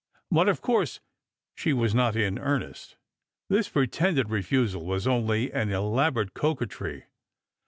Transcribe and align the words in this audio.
But 0.31 0.49
of 0.49 0.61
course 0.61 0.99
she 1.53 1.73
was 1.73 1.93
not 1.93 2.15
in 2.15 2.39
earnest; 2.39 2.97
this 3.49 3.69
pretended 3.69 4.29
jefusal 4.29 4.83
was 4.83 5.05
only 5.05 5.53
an 5.53 5.71
elaborate 5.71 6.33
coquetry. 6.33 7.05